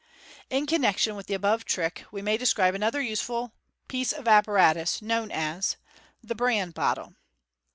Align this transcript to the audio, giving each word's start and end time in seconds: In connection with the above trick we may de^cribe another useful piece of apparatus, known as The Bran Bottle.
In 0.49 0.65
connection 0.65 1.15
with 1.15 1.27
the 1.27 1.35
above 1.35 1.63
trick 1.63 2.05
we 2.11 2.23
may 2.23 2.35
de^cribe 2.35 2.73
another 2.73 3.03
useful 3.03 3.53
piece 3.87 4.11
of 4.11 4.27
apparatus, 4.27 4.99
known 4.99 5.29
as 5.29 5.77
The 6.23 6.33
Bran 6.33 6.71
Bottle. 6.71 7.13